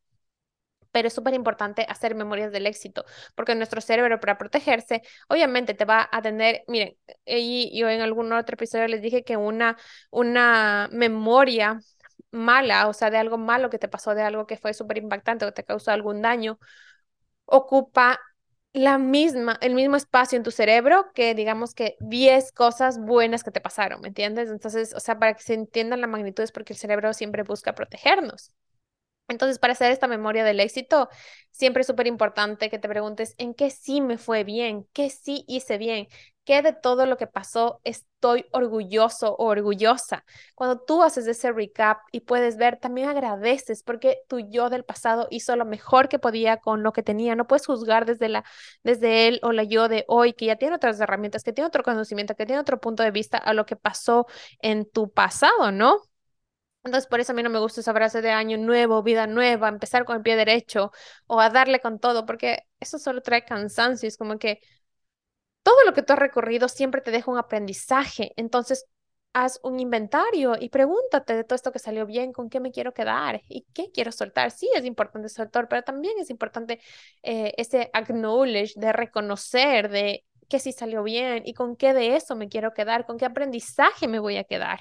[0.91, 5.85] Pero es súper importante hacer memorias del éxito, porque nuestro cerebro para protegerse, obviamente te
[5.85, 9.77] va a tener, miren, y yo en algún otro episodio les dije que una,
[10.11, 11.79] una memoria
[12.31, 15.45] mala, o sea, de algo malo que te pasó, de algo que fue súper impactante
[15.45, 16.59] o te causó algún daño,
[17.45, 18.19] ocupa
[18.73, 23.51] la misma, el mismo espacio en tu cerebro que digamos que 10 cosas buenas que
[23.51, 24.49] te pasaron, ¿me entiendes?
[24.49, 27.75] Entonces, o sea, para que se entiendan la magnitud es porque el cerebro siempre busca
[27.75, 28.51] protegernos.
[29.31, 31.09] Entonces, para hacer esta memoria del éxito,
[31.51, 35.43] siempre es súper importante que te preguntes en qué sí me fue bien, qué sí
[35.47, 36.07] hice bien,
[36.43, 40.25] qué de todo lo que pasó estoy orgulloso o orgullosa.
[40.55, 45.27] Cuando tú haces ese recap y puedes ver, también agradeces porque tu yo del pasado
[45.29, 47.35] hizo lo mejor que podía con lo que tenía.
[47.35, 48.43] No puedes juzgar desde, la,
[48.83, 51.83] desde él o la yo de hoy, que ya tiene otras herramientas, que tiene otro
[51.83, 54.25] conocimiento, que tiene otro punto de vista a lo que pasó
[54.61, 56.10] en tu pasado, ¿no?
[56.83, 59.69] Entonces, por eso a mí no me gusta esa frase de año nuevo, vida nueva,
[59.69, 60.91] empezar con el pie derecho
[61.27, 64.07] o a darle con todo, porque eso solo trae cansancio.
[64.07, 64.61] Es como que
[65.63, 68.33] todo lo que tú has recorrido siempre te deja un aprendizaje.
[68.35, 68.85] Entonces,
[69.33, 72.93] haz un inventario y pregúntate de todo esto que salió bien, con qué me quiero
[72.93, 74.51] quedar y qué quiero soltar.
[74.51, 76.81] Sí, es importante soltar, pero también es importante
[77.23, 82.35] eh, ese acknowledge de reconocer de qué sí salió bien y con qué de eso
[82.35, 84.79] me quiero quedar, con qué aprendizaje me voy a quedar.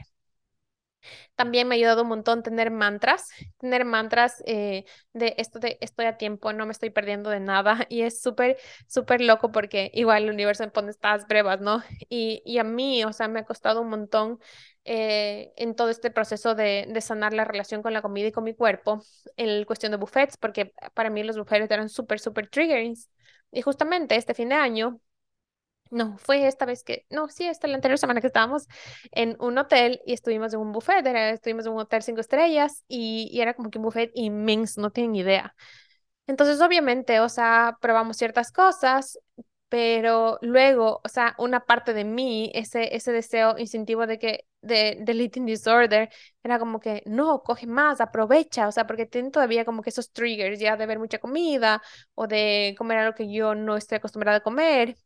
[1.35, 6.07] También me ha ayudado un montón tener mantras, tener mantras eh, de esto de estoy
[6.07, 10.25] a tiempo, no me estoy perdiendo de nada y es súper, súper loco porque igual
[10.25, 11.83] el universo me pone estas pruebas, ¿no?
[12.09, 14.39] Y, y a mí, o sea, me ha costado un montón
[14.85, 18.45] eh, en todo este proceso de, de, sanar la relación con la comida y con
[18.45, 19.03] mi cuerpo,
[19.37, 22.95] en cuestión de buffets, porque para mí los buffets eran súper, súper triggering.
[23.53, 25.01] Y justamente este fin de año
[25.91, 28.67] no, fue esta vez que, no, sí, esta la anterior semana que estábamos
[29.13, 32.85] en un hotel y estuvimos en un buffet, era, estuvimos en un hotel cinco estrellas
[32.89, 35.55] y, era como que un buffet inmenso, no tienen idea.
[36.27, 39.19] Entonces, obviamente, o sea, probamos ciertas cosas,
[39.69, 44.99] pero luego, o sea, una parte de mí, ese, ese deseo instintivo de que, de,
[45.01, 46.11] del eating disorder,
[46.43, 50.13] era como que, no, coge más, aprovecha, o sea, porque tienen todavía como que esos
[50.13, 51.83] triggers ya de ver mucha comida
[52.15, 54.97] o de comer algo que yo no estoy acostumbrada a comer.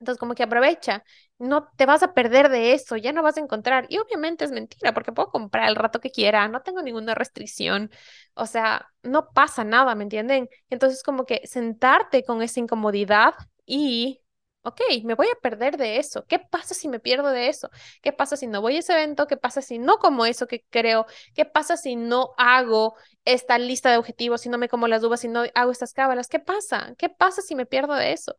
[0.00, 1.04] Entonces, como que aprovecha,
[1.38, 3.86] no te vas a perder de eso, ya no vas a encontrar.
[3.90, 7.90] Y obviamente es mentira, porque puedo comprar el rato que quiera, no tengo ninguna restricción,
[8.34, 10.48] o sea, no pasa nada, ¿me entienden?
[10.70, 13.34] Entonces, como que sentarte con esa incomodidad
[13.66, 14.20] y,
[14.62, 16.26] ok, me voy a perder de eso.
[16.26, 17.70] ¿Qué pasa si me pierdo de eso?
[18.02, 19.26] ¿Qué pasa si no voy a ese evento?
[19.26, 21.06] ¿Qué pasa si no como eso que creo?
[21.34, 22.94] ¿Qué pasa si no hago
[23.24, 26.28] esta lista de objetivos, si no me como las uvas, si no hago estas cábalas?
[26.28, 26.94] ¿Qué pasa?
[26.98, 28.36] ¿Qué pasa si me pierdo de eso?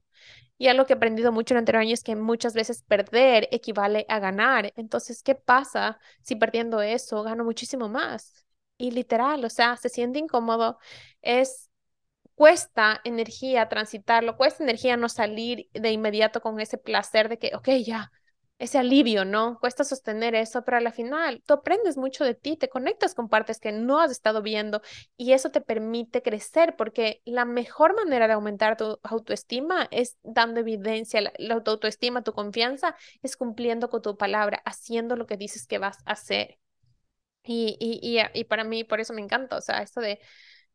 [0.57, 3.47] Y algo que he aprendido mucho en el anterior año es que muchas veces perder
[3.51, 4.73] equivale a ganar.
[4.77, 8.45] Entonces, ¿qué pasa si perdiendo eso gano muchísimo más?
[8.77, 10.79] Y literal, o sea, se siente incómodo,
[11.21, 11.70] es
[12.41, 17.69] cuesta energía transitarlo, cuesta energía no salir de inmediato con ese placer de que, ok,
[17.85, 18.11] ya,
[18.57, 19.59] ese alivio, ¿no?
[19.59, 23.29] Cuesta sostener eso, pero a la final tú aprendes mucho de ti, te conectas con
[23.29, 24.81] partes que no has estado viendo
[25.17, 30.61] y eso te permite crecer porque la mejor manera de aumentar tu autoestima es dando
[30.61, 35.77] evidencia, la, autoestima, tu confianza es cumpliendo con tu palabra, haciendo lo que dices que
[35.77, 36.57] vas a hacer.
[37.43, 40.19] Y, y, y, y para mí, por eso me encanta, o sea, esto de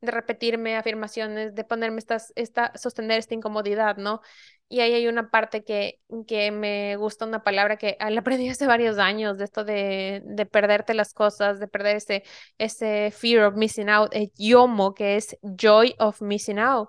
[0.00, 4.20] de repetirme afirmaciones, de ponerme estas, esta, sostener esta incomodidad, ¿no?
[4.68, 8.66] Y ahí hay una parte que, que me gusta una palabra que la aprendí hace
[8.66, 12.24] varios años, de esto de, de perderte las cosas, de perder ese,
[12.58, 16.88] ese fear of missing out, el YOMO, que es joy of missing out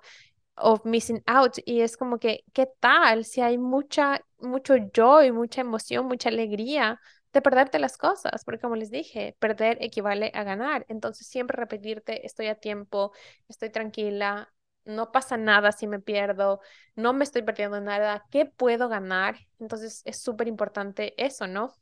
[0.57, 5.61] of missing out y es como que qué tal si hay mucha mucho joy, mucha
[5.61, 6.99] emoción, mucha alegría
[7.37, 10.85] de perderte las cosas, porque como les dije, perder equivale a ganar.
[10.89, 13.11] Entonces siempre repetirte, estoy a tiempo,
[13.47, 14.51] estoy tranquila,
[14.85, 16.59] no pasa nada si me pierdo,
[16.95, 19.37] no me estoy perdiendo nada, ¿qué puedo ganar?
[19.59, 21.75] Entonces es súper importante eso, ¿no?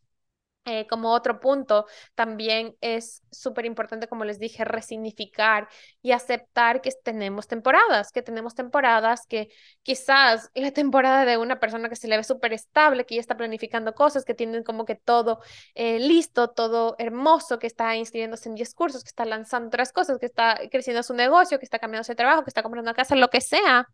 [0.68, 5.70] Eh, como otro punto, también es súper importante, como les dije, resignificar
[6.02, 9.50] y aceptar que tenemos temporadas, que tenemos temporadas que
[9.84, 13.38] quizás la temporada de una persona que se le ve súper estable, que ya está
[13.38, 15.40] planificando cosas, que tienen como que todo
[15.76, 20.18] eh, listo, todo hermoso, que está inscribiéndose en 10 cursos, que está lanzando otras cosas,
[20.18, 23.16] que está creciendo su negocio, que está cambiando de trabajo, que está comprando una casa,
[23.16, 23.88] lo que sea,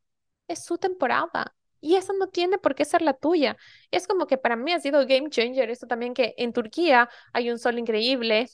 [0.48, 3.58] es su temporada y esa no tiene por qué ser la tuya.
[3.92, 7.52] Es como que para mí ha sido game changer esto también que en Turquía hay
[7.52, 8.48] un sol increíble.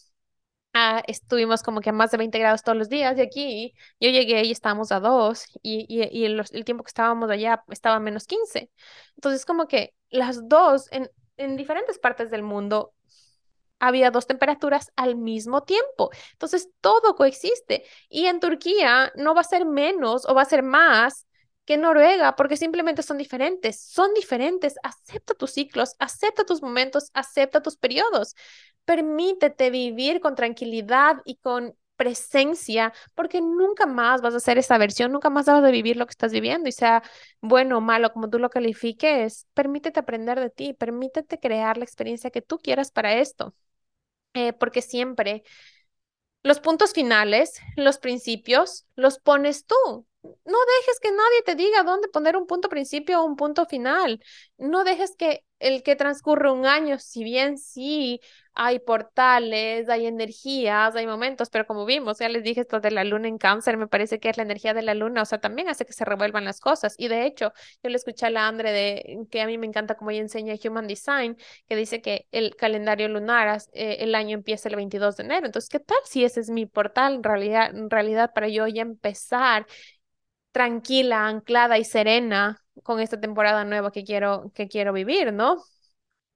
[0.73, 4.09] Ah, estuvimos como que a más de 20 grados todos los días y aquí yo
[4.09, 8.27] llegué y estábamos a 2 y, y, el, tiempo que estábamos allá estaba a menos
[8.27, 8.69] 15.
[9.15, 12.93] Entonces como que las dos en, en diferentes partes del mundo
[13.79, 16.11] había dos temperaturas al mismo tiempo.
[16.33, 20.63] Entonces todo coexiste y en Turquía no va a ser menos o va a ser
[20.63, 21.26] más
[21.67, 24.75] que Noruega, porque simplemente son diferentes, son diferentes.
[24.83, 28.35] Acepta tus ciclos, acepta tus momentos, acepta tus periodos.
[28.85, 35.11] Permítete vivir con tranquilidad y con presencia, porque nunca más vas a hacer esa versión,
[35.11, 37.03] nunca más vas a vivir lo que estás viviendo, y sea
[37.41, 42.29] bueno o malo, como tú lo califiques, permítete aprender de ti, permítete crear la experiencia
[42.29, 43.55] que tú quieras para esto,
[44.35, 45.43] eh, porque siempre
[46.43, 52.07] los puntos finales, los principios, los pones tú no dejes que nadie te diga dónde
[52.09, 54.21] poner un punto principio o un punto final.
[54.57, 58.21] No dejes que el que transcurre un año, si bien sí
[58.53, 63.03] hay portales, hay energías, hay momentos, pero como vimos, ya les dije esto de la
[63.03, 65.69] luna en cáncer, me parece que es la energía de la luna, o sea, también
[65.69, 66.95] hace que se revuelvan las cosas.
[66.97, 67.53] Y de hecho,
[67.83, 70.55] yo le escuché a la Andre de que a mí me encanta como ella enseña
[70.63, 75.23] Human Design, que dice que el calendario lunar, eh, el año empieza el 22 de
[75.23, 75.45] enero.
[75.45, 78.81] Entonces, ¿qué tal si ese es mi portal en realidad, en realidad para yo ya
[78.81, 79.67] empezar
[80.57, 85.63] tranquila, anclada y serena con esta temporada nueva que quiero, que quiero vivir, ¿no?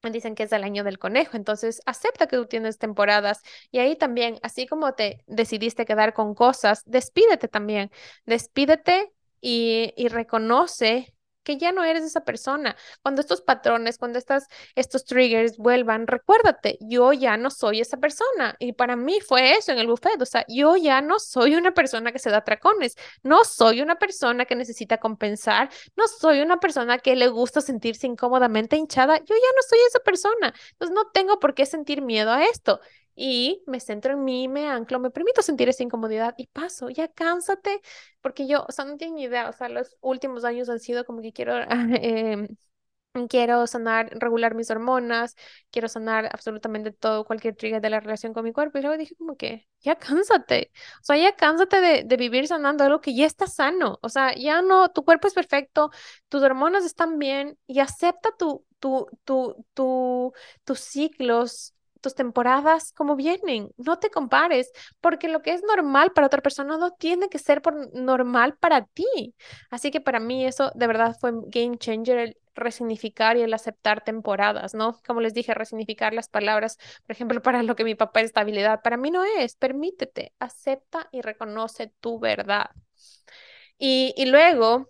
[0.03, 3.95] Dicen que es el año del conejo, entonces acepta que tú tienes temporadas y ahí
[3.95, 7.89] también, así como te decidiste quedar con cosas, despídete también,
[8.27, 12.75] despídete y, y reconoce que ya no eres esa persona.
[13.01, 18.55] Cuando estos patrones, cuando estas, estos triggers vuelvan, recuérdate, yo ya no soy esa persona.
[18.59, 21.73] Y para mí fue eso en el buffet, o sea, yo ya no soy una
[21.73, 26.59] persona que se da tracones, no soy una persona que necesita compensar, no soy una
[26.59, 30.53] persona que le gusta sentirse incómodamente hinchada, yo ya no soy esa persona.
[30.71, 32.79] Entonces no tengo por qué sentir miedo a esto
[33.21, 37.07] y me centro en mí, me anclo, me permito sentir esa incomodidad y paso, ya
[37.09, 37.81] cánsate,
[38.21, 41.21] porque yo, o sea, no ni idea, o sea, los últimos años han sido como
[41.21, 41.53] que quiero
[42.01, 42.47] eh,
[43.29, 45.35] quiero sanar, regular mis hormonas,
[45.71, 48.77] quiero sanar absolutamente todo, cualquier trigger de la relación con mi cuerpo.
[48.77, 52.83] Y luego dije como que, ya cánsate, o sea, ya cánsate de, de vivir sanando
[52.83, 55.91] algo que ya está sano, o sea, ya no, tu cuerpo es perfecto,
[56.29, 63.15] tus hormonas están bien y acepta tu, tu, tu, tu, tus ciclos tus temporadas como
[63.15, 67.39] vienen, no te compares, porque lo que es normal para otra persona no tiene que
[67.39, 69.35] ser por normal para ti.
[69.69, 74.03] Así que para mí eso de verdad fue game changer el resignificar y el aceptar
[74.03, 74.99] temporadas, ¿no?
[75.05, 78.81] Como les dije, resignificar las palabras, por ejemplo, para lo que mi papá es estabilidad,
[78.81, 82.71] para mí no es, permítete, acepta y reconoce tu verdad.
[83.77, 84.89] Y, y luego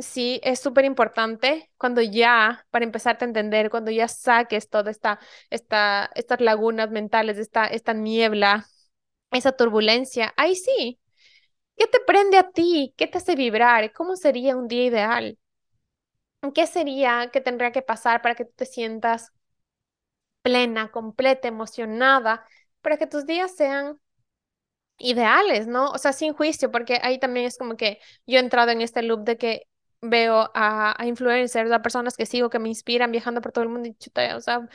[0.00, 5.18] sí es súper importante cuando ya, para empezarte a entender, cuando ya saques toda esta,
[5.50, 8.66] esta, estas lagunas mentales, esta, esta niebla,
[9.32, 11.00] esa turbulencia, ahí sí.
[11.76, 12.94] ¿Qué te prende a ti?
[12.96, 13.92] ¿Qué te hace vibrar?
[13.94, 15.38] ¿Cómo sería un día ideal?
[16.54, 19.32] ¿Qué sería que tendría que pasar para que tú te sientas
[20.42, 22.46] plena, completa, emocionada,
[22.82, 24.00] para que tus días sean
[24.98, 25.90] ideales, ¿no?
[25.90, 29.02] O sea, sin juicio, porque ahí también es como que yo he entrado en este
[29.02, 29.62] loop de que
[30.02, 33.70] veo a, a influencers, a personas que sigo que me inspiran viajando por todo el
[33.70, 34.66] mundo y chuta, o sea,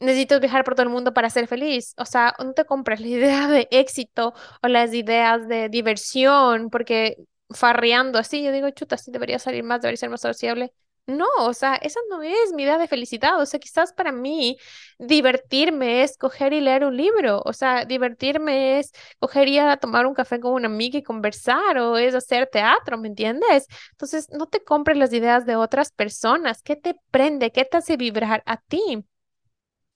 [0.00, 1.94] necesito viajar por todo el mundo para ser feliz.
[1.98, 7.16] O sea, no te compras la idea de éxito o las ideas de diversión, porque
[7.50, 10.72] farreando así, yo digo, chuta, sí debería salir más, debería ser más sociable.
[11.06, 13.40] No, o sea, esa no es mi idea de felicidad.
[13.40, 14.56] O sea, quizás para mí
[14.98, 17.42] divertirme es coger y leer un libro.
[17.44, 21.96] O sea, divertirme es coger y tomar un café con una amiga y conversar o
[21.98, 23.66] es hacer teatro, ¿me entiendes?
[23.92, 26.62] Entonces, no te compres las ideas de otras personas.
[26.62, 27.50] ¿Qué te prende?
[27.50, 29.04] ¿Qué te hace vibrar a ti?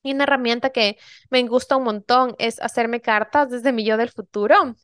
[0.03, 0.99] Y una herramienta que
[1.31, 4.77] me gusta un montón es hacerme cartas desde mi yo del futuro.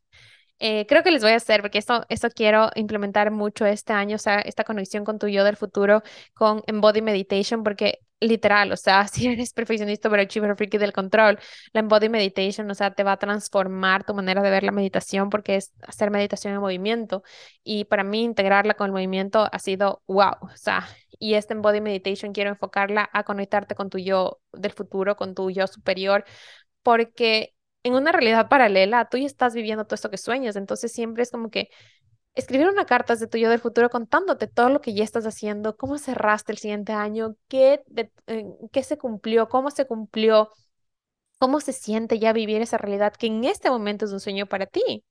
[0.64, 4.14] Eh, creo que les voy a hacer, porque esto, esto quiero implementar mucho este año,
[4.14, 6.02] o sea, esta conexión con tu yo del futuro,
[6.34, 11.40] con Embody Meditation, porque literal, o sea, si eres perfeccionista, pero chivo freaky del control,
[11.72, 15.30] la Embody Meditation, o sea, te va a transformar tu manera de ver la meditación,
[15.30, 17.24] porque es hacer meditación en movimiento.
[17.64, 21.80] Y para mí, integrarla con el movimiento ha sido wow, o sea, y este Body
[21.80, 26.24] Meditation quiero enfocarla a conectarte con tu yo del futuro, con tu yo superior,
[26.82, 31.22] porque en una realidad paralela tú ya estás viviendo todo esto que sueñas, entonces siempre
[31.22, 31.70] es como que
[32.34, 35.76] escribir una carta de tu yo del futuro contándote todo lo que ya estás haciendo,
[35.76, 37.82] cómo cerraste el siguiente año, qué,
[38.26, 40.50] eh, qué se cumplió, cómo se cumplió,
[41.42, 44.66] cómo se siente ya vivir esa realidad que en este momento es un sueño para
[44.66, 45.04] ti.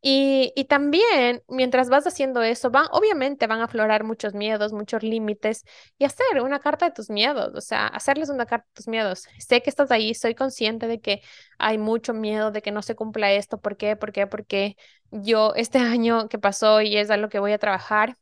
[0.00, 5.02] Y, y, también, mientras vas haciendo eso, van, obviamente van a aflorar muchos miedos, muchos
[5.02, 5.64] límites,
[5.98, 9.24] y hacer una carta de tus miedos, o sea, hacerles una carta de tus miedos.
[9.38, 11.20] Sé que estás ahí, soy consciente de que
[11.58, 13.58] hay mucho miedo de que no se cumpla esto.
[13.60, 13.96] ¿Por qué?
[13.96, 14.26] ¿Por qué?
[14.26, 14.76] Porque
[15.10, 18.16] yo este año que pasó y es a lo que voy a trabajar,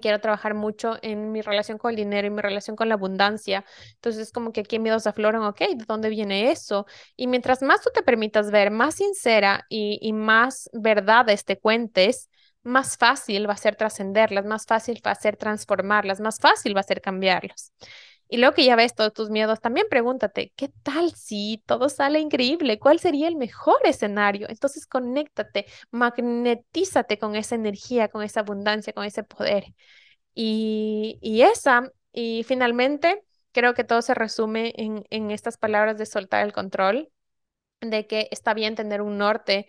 [0.00, 3.64] quiero trabajar mucho en mi relación con el dinero y mi relación con la abundancia.
[3.94, 6.86] Entonces, es como que aquí miedos afloran, ok, ¿de dónde viene eso?
[7.16, 12.28] Y mientras más tú te permitas ver, más sincera y, y más verdades te cuentes,
[12.62, 16.80] más fácil va a ser trascenderlas, más fácil va a ser transformarlas, más fácil va
[16.80, 17.72] a ser cambiarlas.
[18.32, 22.18] Y luego que ya ves todos tus miedos, también pregúntate, ¿qué tal si todo sale
[22.18, 22.78] increíble?
[22.78, 24.48] ¿Cuál sería el mejor escenario?
[24.48, 29.66] Entonces conéctate, magnetízate con esa energía, con esa abundancia, con ese poder.
[30.34, 33.22] Y, y esa, y finalmente,
[33.52, 37.10] creo que todo se resume en, en estas palabras de soltar el control,
[37.80, 39.68] de que está bien tener un norte,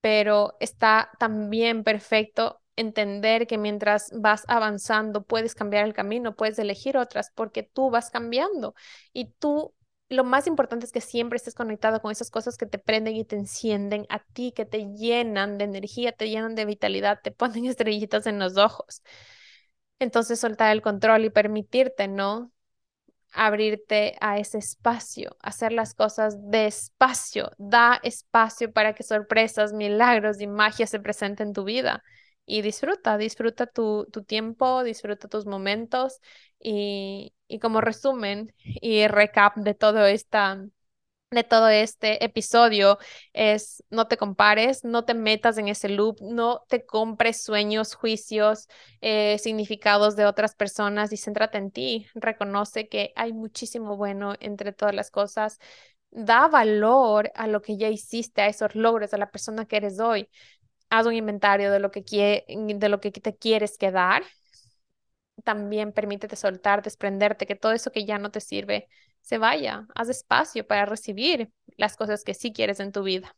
[0.00, 6.96] pero está también perfecto entender que mientras vas avanzando puedes cambiar el camino, puedes elegir
[6.96, 8.74] otras porque tú vas cambiando
[9.12, 9.74] y tú
[10.08, 13.24] lo más importante es que siempre estés conectado con esas cosas que te prenden y
[13.24, 17.66] te encienden a ti, que te llenan de energía, te llenan de vitalidad, te ponen
[17.66, 19.02] estrellitas en los ojos.
[19.98, 22.52] Entonces soltar el control y permitirte, ¿no?
[23.32, 30.46] abrirte a ese espacio, hacer las cosas despacio, da espacio para que sorpresas, milagros y
[30.46, 32.02] magia se presenten en tu vida
[32.46, 36.20] y disfruta, disfruta tu, tu tiempo, disfruta tus momentos
[36.60, 40.64] y, y, como resumen y recap de todo esta
[41.30, 42.98] de todo este episodio
[43.32, 48.68] es no te compares, no te metas en ese loop, no te compres sueños, juicios,
[49.00, 52.06] eh, significados de otras personas y céntrate en ti.
[52.14, 55.58] Reconoce que hay muchísimo bueno entre todas las cosas.
[56.10, 59.98] Da valor a lo que ya hiciste, a esos logros, a la persona que eres
[60.00, 60.28] hoy
[60.90, 62.02] haz un inventario de lo que,
[62.48, 64.22] de lo que te quieres quedar.
[65.44, 68.88] También permítete soltar, desprenderte, que todo eso que ya no te sirve
[69.20, 69.86] se vaya.
[69.94, 73.36] Haz espacio para recibir las cosas que sí quieres en tu vida.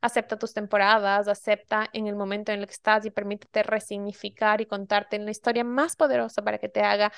[0.00, 4.66] Acepta tus temporadas, acepta en el momento en el que estás y permítete resignificar y
[4.66, 7.12] contarte la historia más poderosa para que te haga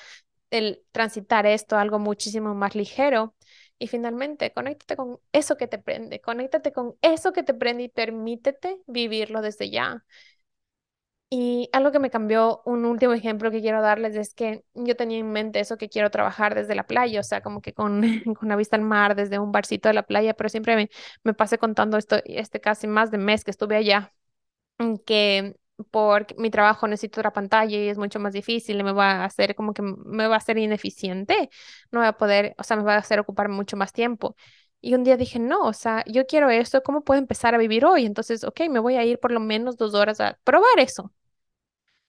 [0.49, 3.35] el transitar esto algo muchísimo más ligero
[3.81, 7.89] y finalmente, conéctate con eso que te prende, conéctate con eso que te prende y
[7.89, 10.05] permítete vivirlo desde ya.
[11.33, 15.17] Y algo que me cambió, un último ejemplo que quiero darles es que yo tenía
[15.19, 18.01] en mente eso que quiero trabajar desde la playa, o sea, como que con,
[18.37, 20.89] con la vista al mar, desde un barcito de la playa, pero siempre me,
[21.23, 24.13] me pasé contando esto, este casi más de mes que estuve allá,
[25.05, 29.11] que por mi trabajo necesito otra pantalla y es mucho más difícil y me va
[29.23, 31.49] a hacer como que me va a hacer ineficiente,
[31.91, 34.35] no voy a poder, o sea, me va a hacer ocupar mucho más tiempo.
[34.81, 37.85] Y un día dije, no, o sea, yo quiero esto, ¿cómo puedo empezar a vivir
[37.85, 38.05] hoy?
[38.05, 41.11] Entonces, ok, me voy a ir por lo menos dos horas a probar eso.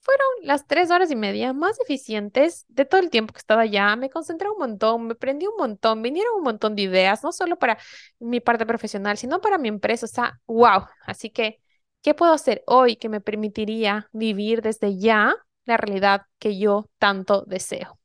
[0.01, 3.95] Fueron las tres horas y media más eficientes de todo el tiempo que estaba allá.
[3.95, 7.57] Me concentré un montón, me prendí un montón, vinieron un montón de ideas, no solo
[7.57, 7.79] para
[8.18, 10.07] mi parte profesional, sino para mi empresa.
[10.07, 10.87] O sea, wow.
[11.07, 11.61] Así que
[12.03, 15.34] ¿Qué puedo hacer hoy que me permitiría vivir desde ya
[15.64, 17.98] la realidad que yo tanto deseo?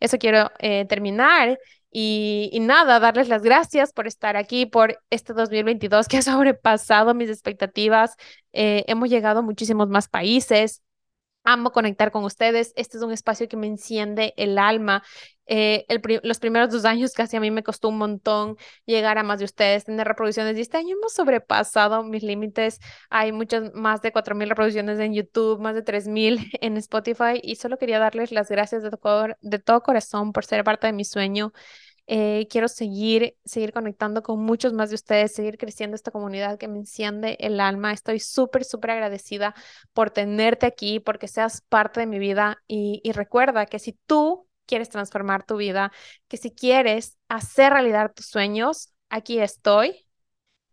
[0.00, 1.58] Eso quiero eh, terminar
[1.90, 7.30] y, nada, darles las gracias por estar aquí, por este 2022 que ha sobrepasado mis
[7.30, 8.16] expectativas.
[8.52, 10.82] Eh, hemos llegado a muchísimos más países.
[11.44, 12.72] Amo conectar con ustedes.
[12.76, 15.02] Este es un espacio que me enciende el alma.
[15.48, 15.86] Eh,
[16.22, 19.46] los primeros dos años casi a mí me costó un montón llegar a más de
[19.46, 22.80] ustedes, tener reproducciones y este año hemos sobrepasado mis límites.
[23.10, 27.78] Hay muchas más de 4.000 reproducciones en YouTube, más de 3.000 en Spotify y solo
[27.78, 28.90] quería darles las gracias de
[29.40, 31.52] de todo corazón por ser parte de mi sueño.
[32.10, 36.66] Eh, quiero seguir, seguir conectando con muchos más de ustedes, seguir creciendo esta comunidad que
[36.66, 37.92] me enciende el alma.
[37.92, 39.54] Estoy súper, súper agradecida
[39.92, 42.62] por tenerte aquí, porque seas parte de mi vida.
[42.66, 45.90] Y, y recuerda que si tú quieres transformar tu vida,
[46.28, 50.06] que si quieres hacer realidad tus sueños, aquí estoy.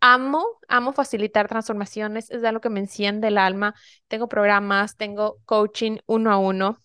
[0.00, 3.74] Amo, amo facilitar transformaciones, es algo que me enciende el alma.
[4.08, 6.78] Tengo programas, tengo coaching uno a uno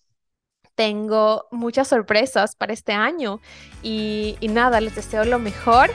[0.74, 3.40] tengo muchas sorpresas para este año
[3.82, 5.90] y, nada, les deseo lo mejor.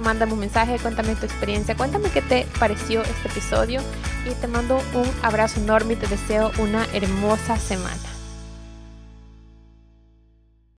[0.00, 3.80] Mándame un mensaje, cuéntame tu experiencia, cuéntame qué te pareció este episodio
[4.28, 8.23] y te mando un abrazo enorme y te deseo una hermosa semana.